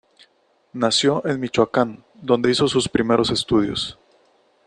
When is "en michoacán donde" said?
1.27-2.49